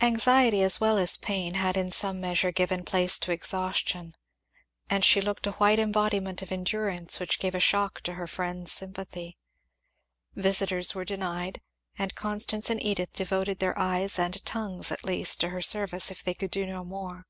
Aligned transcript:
Anxiety 0.00 0.62
as 0.62 0.80
well 0.80 0.96
as 0.96 1.18
pain 1.18 1.52
had 1.52 1.76
in 1.76 1.90
some 1.90 2.18
measure 2.18 2.50
given 2.50 2.82
place 2.82 3.18
to 3.18 3.30
exhaustion, 3.30 4.14
and 4.88 5.04
she 5.04 5.20
looked 5.20 5.46
a 5.46 5.52
white 5.52 5.78
embodiment 5.78 6.40
of 6.40 6.50
endurance 6.50 7.20
which 7.20 7.38
gave 7.38 7.54
a 7.54 7.60
shock 7.60 8.00
to 8.04 8.14
her 8.14 8.26
friends' 8.26 8.72
sympathy. 8.72 9.36
Visitors 10.34 10.94
were 10.94 11.04
denied, 11.04 11.60
and 11.98 12.14
Constance 12.14 12.70
and 12.70 12.82
Edith 12.82 13.12
devoted 13.12 13.58
their 13.58 13.78
eyes 13.78 14.18
and 14.18 14.42
tongues 14.46 14.90
at 14.90 15.04
least 15.04 15.40
to 15.40 15.50
her 15.50 15.60
service, 15.60 16.10
if 16.10 16.24
they 16.24 16.32
could 16.32 16.50
do 16.50 16.64
no 16.64 16.82
more. 16.82 17.26